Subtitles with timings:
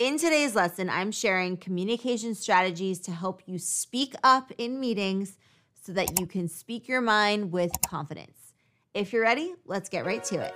[0.00, 5.38] In today's lesson, I'm sharing communication strategies to help you speak up in meetings
[5.84, 8.54] so that you can speak your mind with confidence.
[8.92, 10.52] If you're ready, let's get right to it.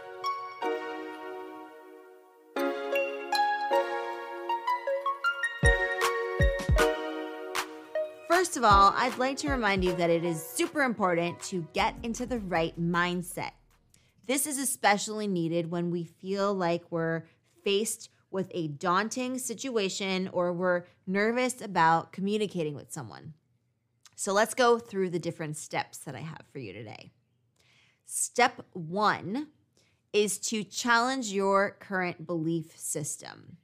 [8.26, 11.94] First of all, I'd like to remind you that it is super important to get
[12.02, 13.52] into the right mindset.
[14.26, 17.22] This is especially needed when we feel like we're
[17.62, 23.34] faced with a daunting situation or we're nervous about communicating with someone.
[24.16, 27.12] So let's go through the different steps that I have for you today.
[28.04, 29.48] Step one
[30.12, 33.58] is to challenge your current belief system.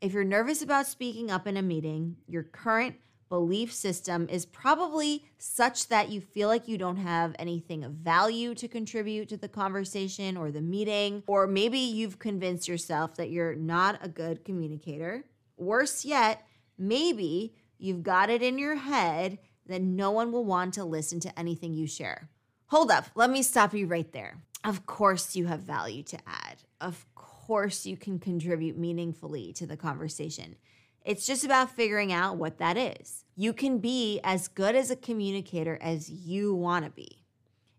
[0.00, 2.96] If you're nervous about speaking up in a meeting, your current
[3.28, 8.54] belief system is probably such that you feel like you don't have anything of value
[8.54, 13.54] to contribute to the conversation or the meeting, or maybe you've convinced yourself that you're
[13.54, 15.24] not a good communicator.
[15.56, 16.46] Worse yet,
[16.76, 21.38] maybe you've got it in your head that no one will want to listen to
[21.38, 22.30] anything you share.
[22.66, 24.38] Hold up, let me stop you right there.
[24.64, 26.62] Of course, you have value to add.
[26.80, 30.56] Of course, you can contribute meaningfully to the conversation.
[31.04, 33.24] It's just about figuring out what that is.
[33.34, 37.24] You can be as good as a communicator as you want to be.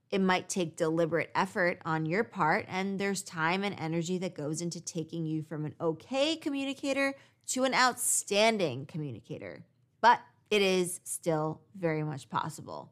[0.09, 4.61] It might take deliberate effort on your part, and there's time and energy that goes
[4.61, 7.13] into taking you from an okay communicator
[7.47, 9.65] to an outstanding communicator.
[10.01, 12.91] But it is still very much possible.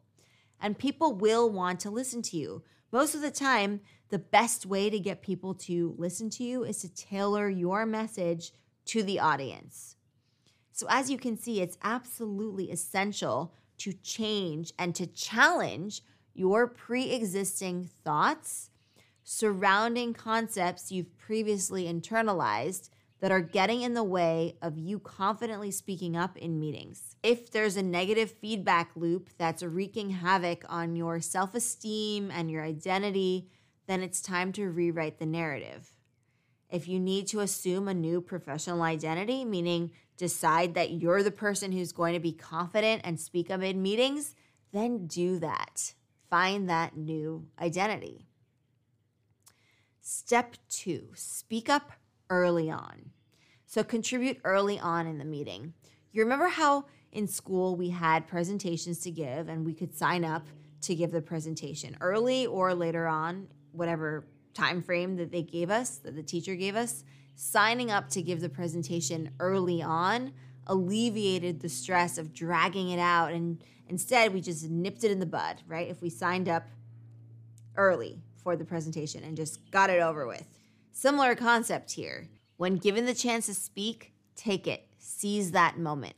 [0.62, 2.64] And people will want to listen to you.
[2.92, 6.80] Most of the time, the best way to get people to listen to you is
[6.80, 8.52] to tailor your message
[8.86, 9.97] to the audience.
[10.78, 16.04] So, as you can see, it's absolutely essential to change and to challenge
[16.36, 18.70] your pre existing thoughts
[19.24, 22.90] surrounding concepts you've previously internalized
[23.22, 27.16] that are getting in the way of you confidently speaking up in meetings.
[27.24, 32.64] If there's a negative feedback loop that's wreaking havoc on your self esteem and your
[32.64, 33.50] identity,
[33.88, 35.97] then it's time to rewrite the narrative.
[36.70, 41.72] If you need to assume a new professional identity, meaning decide that you're the person
[41.72, 44.36] who's going to be confident and speak up in meetings,
[44.74, 45.94] then do that.
[46.30, 48.26] Find that new identity.
[50.02, 51.92] Step two speak up
[52.30, 53.12] early on.
[53.66, 55.74] So, contribute early on in the meeting.
[56.12, 60.48] You remember how in school we had presentations to give and we could sign up
[60.82, 64.26] to give the presentation early or later on, whatever
[64.58, 67.04] time frame that they gave us, that the teacher gave us,
[67.36, 70.34] signing up to give the presentation early on
[70.68, 73.32] alleviated the stress of dragging it out.
[73.32, 75.88] And instead, we just nipped it in the bud, right?
[75.88, 76.68] If we signed up
[77.76, 80.46] early for the presentation and just got it over with.
[80.92, 82.28] Similar concept here.
[82.58, 86.16] When given the chance to speak, take it, seize that moment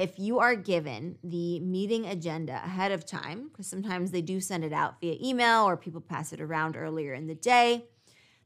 [0.00, 4.64] if you are given the meeting agenda ahead of time, because sometimes they do send
[4.64, 7.84] it out via email or people pass it around earlier in the day,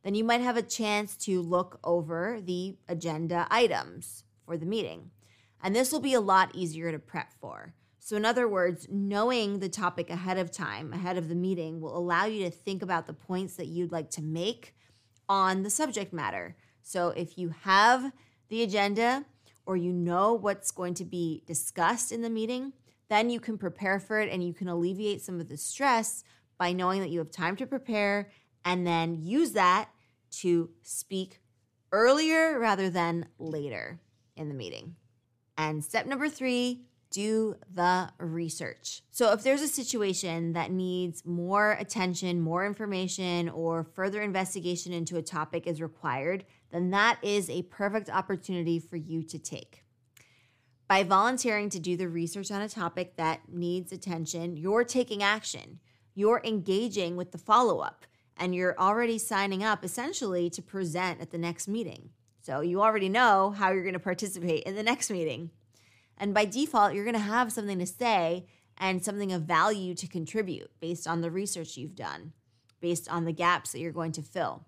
[0.03, 5.13] then you might have a chance to look over the agenda items for the meeting.
[5.63, 7.73] And this will be a lot easier to prep for.
[8.01, 11.97] So, in other words, knowing the topic ahead of time, ahead of the meeting, will
[11.97, 14.75] allow you to think about the points that you'd like to make
[15.29, 16.57] on the subject matter.
[16.83, 18.13] So, if you have
[18.49, 19.25] the agenda,
[19.67, 22.73] or you know what's going to be discussed in the meeting,
[23.09, 26.25] then you can prepare for it and you can alleviate some of the stress
[26.59, 28.31] by knowing that you have time to prepare
[28.65, 29.89] and then use that
[30.31, 31.41] to speak
[31.93, 34.01] earlier rather than later
[34.37, 34.97] in the meeting.
[35.57, 36.83] And step number three,
[37.15, 39.03] do the research.
[39.13, 45.17] So, if there's a situation that needs more attention, more information, or further investigation into
[45.17, 49.85] a topic is required, then that is a perfect opportunity for you to take.
[50.89, 55.79] By volunteering to do the research on a topic that needs attention, you're taking action.
[56.17, 61.31] You're engaging with the follow up, and you're already signing up essentially to present at
[61.31, 62.11] the next meeting.
[62.43, 65.51] So you already know how you're going to participate in the next meeting.
[66.19, 68.47] And by default, you're going to have something to say
[68.79, 72.33] and something of value to contribute based on the research you've done,
[72.81, 74.67] based on the gaps that you're going to fill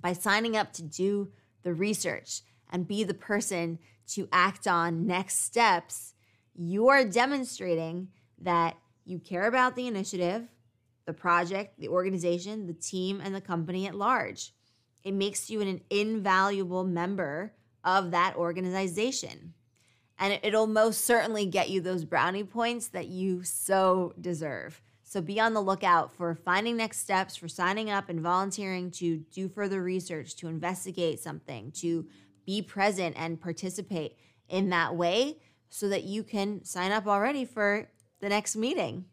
[0.00, 1.30] by signing up to do
[1.62, 2.42] the research
[2.72, 3.78] and be the person
[4.08, 6.14] to act on next steps,
[6.54, 10.48] you are demonstrating that you care about the initiative,
[11.06, 14.52] the project, the organization, the team, and the company at large.
[15.04, 17.54] It makes you an invaluable member
[17.84, 19.54] of that organization.
[20.20, 24.80] And it'll most certainly get you those brownie points that you so deserve.
[25.02, 29.16] So be on the lookout for finding next steps, for signing up and volunteering to
[29.32, 32.06] do further research, to investigate something, to
[32.46, 34.16] be present and participate
[34.48, 35.38] in that way
[35.70, 37.88] so that you can sign up already for
[38.20, 39.06] the next meeting.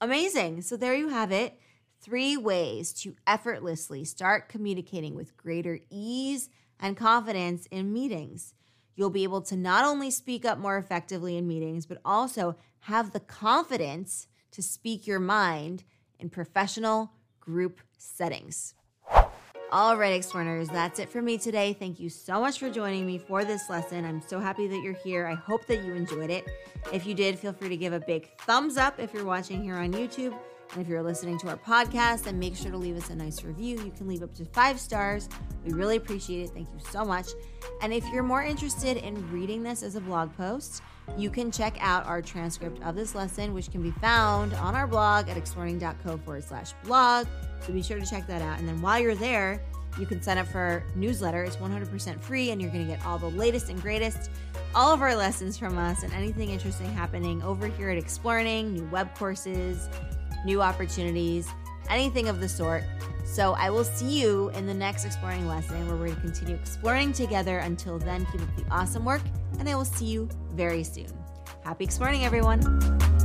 [0.00, 0.62] Amazing.
[0.62, 1.58] So there you have it.
[2.00, 6.48] Three ways to effortlessly start communicating with greater ease
[6.78, 8.54] and confidence in meetings.
[8.98, 13.12] You'll be able to not only speak up more effectively in meetings, but also have
[13.12, 15.84] the confidence to speak your mind
[16.18, 18.74] in professional group settings.
[19.70, 21.74] All right, Explearners, that's it for me today.
[21.74, 24.04] Thank you so much for joining me for this lesson.
[24.04, 25.28] I'm so happy that you're here.
[25.28, 26.44] I hope that you enjoyed it.
[26.92, 29.76] If you did, feel free to give a big thumbs up if you're watching here
[29.76, 30.36] on YouTube.
[30.72, 33.42] And if you're listening to our podcast, then make sure to leave us a nice
[33.42, 33.82] review.
[33.82, 35.28] You can leave up to five stars.
[35.64, 36.50] We really appreciate it.
[36.50, 37.28] Thank you so much.
[37.80, 40.82] And if you're more interested in reading this as a blog post,
[41.16, 44.86] you can check out our transcript of this lesson, which can be found on our
[44.86, 47.26] blog at explearning.co forward slash blog.
[47.60, 48.58] So be sure to check that out.
[48.58, 49.62] And then while you're there,
[49.98, 51.42] you can sign up for our newsletter.
[51.42, 54.30] It's 100% free, and you're going to get all the latest and greatest,
[54.74, 58.84] all of our lessons from us, and anything interesting happening over here at Explearning, new
[58.90, 59.88] web courses,
[60.44, 61.48] new opportunities,
[61.88, 62.84] anything of the sort.
[63.24, 66.54] So I will see you in the next Explearning lesson where we're going to continue
[66.54, 67.58] Explearning together.
[67.58, 69.22] Until then, keep up the awesome work,
[69.58, 71.08] and I will see you very soon.
[71.62, 73.17] Happy Explearning, everyone.